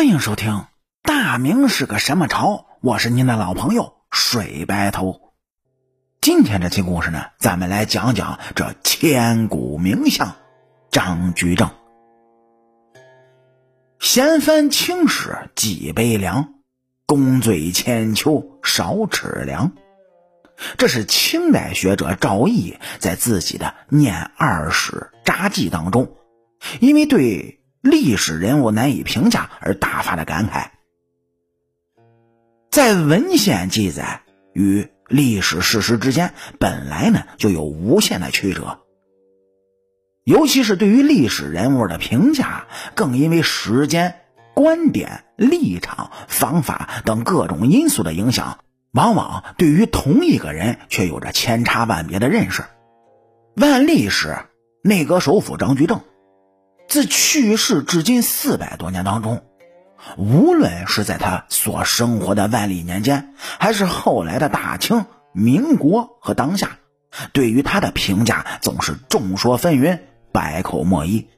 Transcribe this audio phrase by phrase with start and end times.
[0.00, 0.52] 欢迎收听
[1.02, 5.34] 《大明是个什么朝》，我是您的老朋友水白头。
[6.22, 10.36] 今天这期故事呢，咱们来讲讲这千古名相
[10.90, 11.68] 张居正。
[13.98, 16.54] 闲翻青史几杯凉，
[17.04, 19.72] 功罪千秋少齿凉。
[20.78, 26.16] 这是清代学者赵翼在自己的《念二史札记》当中，
[26.80, 27.59] 因为对。
[27.82, 30.68] 历史人物难以评价而大发的感慨，
[32.70, 38.80] 在文献记载与历史事实之间，本来呢就有无限的曲折。
[40.24, 44.20] 尤其是对于历史人物的评价，更因为时间、
[44.54, 48.58] 观点、立场、方法等各种因素的影响，
[48.92, 52.62] 往往对于同一个人却有着千差万别的认识。
[53.56, 54.36] 万历时，
[54.82, 56.02] 内阁首辅张居正。
[56.90, 59.44] 自去世至今四百多年当中，
[60.18, 66.78] 无论是在他所生活的万历年间，还是后来的大清、民国和当下，
[67.32, 70.00] 对于他的评价总是众说纷纭，
[70.32, 71.28] 百口莫议。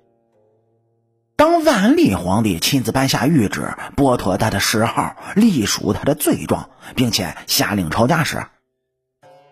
[1.37, 8.47] 当万历皇帝亲自颁下谕旨，剥夺他的谥号，隶属他的罪状，并且下令抄家时，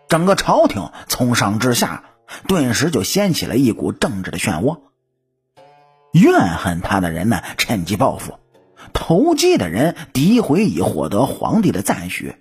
[0.09, 2.05] 整个朝廷从上至下，
[2.49, 4.81] 顿时就掀起了一股政治的漩涡。
[6.13, 8.35] 怨恨他的人呢，趁机报复；
[8.93, 12.35] 投机的人诋毁以获得皇帝的赞许；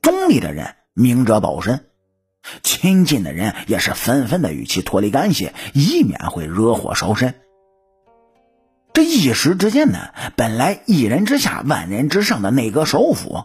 [0.00, 1.78] 中立的人明哲保身；
[2.62, 7.34] 亲近的人也是纷纷的与其脱离干系，以免会惹火烧身。
[8.94, 9.98] 这一时之间呢，
[10.34, 13.44] 本来一人之下万人之上的内阁首辅，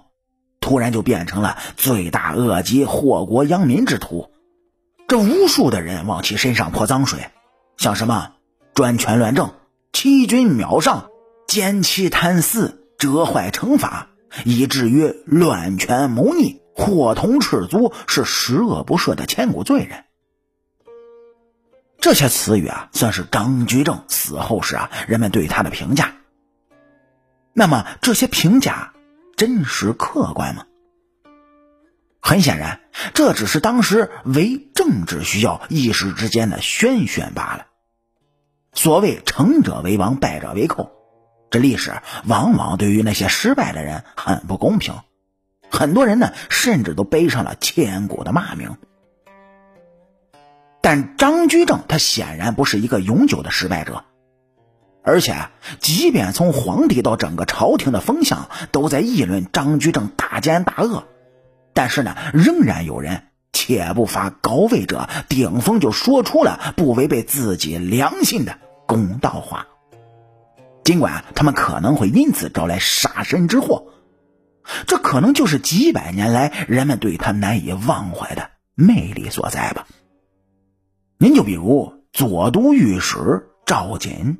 [0.59, 4.31] 突然就变成了罪大恶极、祸国殃民之徒。
[5.07, 7.19] 这无数的人往其身上泼脏水，
[7.77, 8.31] 像什么？
[8.73, 9.53] 专权乱政，
[9.91, 11.09] 欺君藐上，
[11.47, 14.07] 奸欺贪私，折坏惩罚，
[14.45, 20.05] 以至于乱权谋逆，伙同赤足，是十恶不赦的千古罪人。
[21.99, 26.15] 这些词语啊，算是张居正死后时啊人们对他的评价。
[27.53, 28.93] 那么这些评价
[29.37, 30.65] 真实客观吗？
[32.19, 32.81] 很显然，
[33.13, 37.67] 这只是当时为政治需要一时之间的宣宣罢了。
[38.83, 40.91] 所谓成者为王，败者为寇，
[41.49, 44.95] 这历史往往对于那些失败的人很不公平，
[45.71, 48.75] 很多人呢甚至都背上了千古的骂名。
[50.81, 54.03] 但张居正他显然不是一个永久的失败者，
[55.01, 55.33] 而且
[55.79, 61.05] 即便从皇帝到整个朝廷的风向都在议论张居正大奸大恶，
[61.73, 63.29] 但是呢，仍然有人。
[63.55, 68.57] 且不发高位者，顶峰就说出了不违背自己良心的
[68.93, 69.67] 公道话。
[70.83, 73.87] 尽管他们可能会因此招来杀身之祸，
[74.85, 79.87] 这可能就是几百年来人们对他难以忘怀的魅力所在吧。
[81.17, 84.37] 您就比如左都御史赵瑾，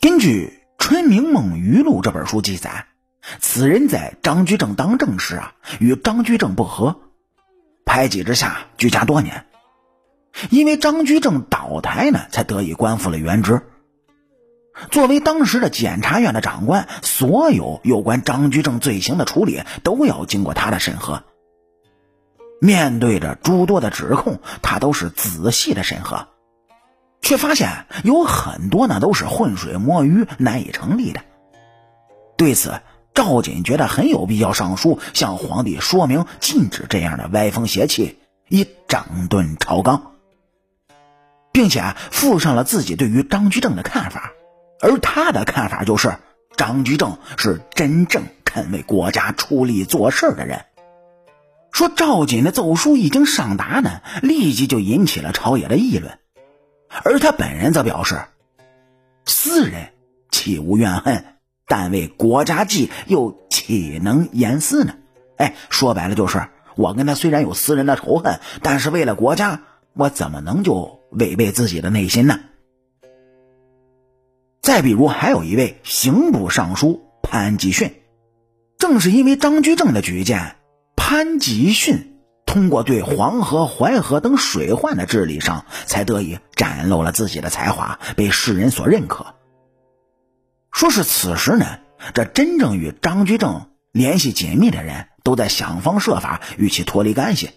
[0.00, 0.52] 根据
[0.84, 2.86] 《春明梦余录》这本书记载，
[3.38, 7.00] 此人在张居正当政时啊，与张居正不和。
[7.84, 9.46] 排挤之下，居家多年，
[10.50, 13.62] 因为张居正倒台呢，才得以官复了原职。
[14.90, 21.22] 作为当时的检察院的长官，所有有关张居正罪行的处理都要经过他的审核。
[22.60, 26.28] 面对着诸多的指控，他都是仔细的审核，
[27.20, 31.20] 却发现有很多呢都是浑水摸鱼，难以成立的。
[32.36, 32.80] 对此。
[33.14, 40.11] 赵瑾觉得很有必要上书向皇帝说明，禁止这样的歪风邪气，以整顿朝纲，
[41.52, 44.32] 并且附上了自己对于张居正的看法。
[44.80, 46.16] 而他的看法就是，
[46.56, 50.64] 张居正是真正肯为国家出力做事的人。
[51.70, 56.18] 说赵瑾的奏书一经上达呢，立即就引起了朝野的议论，
[57.02, 58.20] 而他本人则表示，
[59.24, 59.92] 私人
[60.30, 61.24] 岂无怨恨？
[61.66, 64.94] 但为国家计，又岂能言私呢？
[65.38, 69.60] 哎，说白了就是，我跟他虽然有私人的仇恨，但是为了国家，
[69.94, 72.40] 我怎么能就违背自己的内心呢？
[74.60, 77.94] 再比如，还有一位刑部尚书潘吉训，
[78.78, 80.56] 正是因为张居正的举荐，
[80.96, 82.16] 潘吉训
[82.46, 89.34] 通过对黄河、淮河等水患的治理上，才得以展露了自己的才华，被世人所认可。
[90.70, 91.80] 说是此时呢，
[92.14, 97.50] 这真正与张居正联系紧密的人都在想方设法与其脱离干系，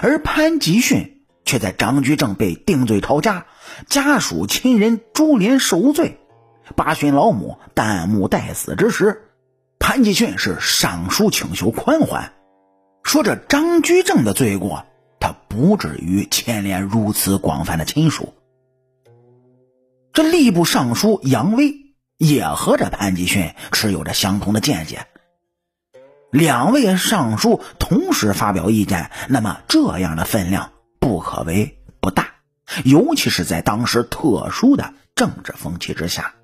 [0.00, 1.15] 而潘吉训
[1.46, 3.46] 却在张居正被定罪抄家、
[3.88, 6.20] 家属亲人株连受罪，
[6.74, 9.22] 八旬老母旦暮待死之时，
[9.78, 12.32] 潘继训是上书请求宽缓，
[13.02, 14.84] 说这张居正的罪过，
[15.20, 18.34] 他不至于牵连如此广泛的亲属。
[20.12, 21.74] 这吏部尚书杨威
[22.16, 25.06] 也和这潘继训持有着相同的见解。
[26.32, 30.72] 两位尚书同时发表意见，那么这样的分量
[31.06, 32.30] 不可为不大，
[32.84, 36.34] 尤其是在当时特殊的政治风气之下。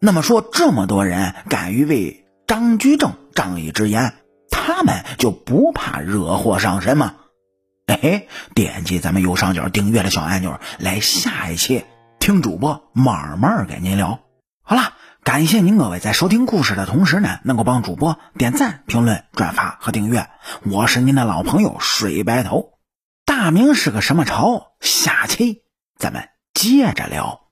[0.00, 4.14] 那么说，这么多人敢于为张居正仗义执言，
[4.50, 7.14] 他们就不怕惹祸上身吗？
[7.86, 11.84] 哎，点击咱们右上角订阅的小按钮，来下一期
[12.18, 14.18] 听主播慢慢给您聊。
[14.62, 14.94] 好了。
[15.22, 20.30] 感谢您各位在收听故事的同时呢，能够帮主播点赞、评论、转发和订阅。
[20.64, 22.79] 我是您的老朋友水白头。
[23.42, 24.74] 大明是个什么朝？
[24.80, 25.62] 下期
[25.96, 27.49] 咱们接着聊。